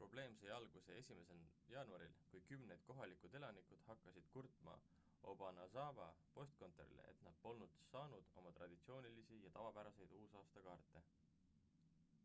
probleem 0.00 0.34
sai 0.40 0.48
alguse 0.56 0.94
1 1.02 1.14
jaanuaril 1.74 2.16
kui 2.32 2.40
kümned 2.50 2.82
kohalikud 2.88 3.38
elanikud 3.38 3.86
hakkasid 3.90 4.28
kurtma 4.34 4.74
obanazawa 5.32 6.08
postkontorile 6.34 7.08
et 7.14 7.24
nad 7.28 7.38
polnud 7.46 7.78
saanud 7.94 8.28
oma 8.42 8.54
traditsioonilisi 8.60 9.40
ja 9.46 9.54
tavapäraseid 9.56 10.12
uusaastakaarte 10.20 11.04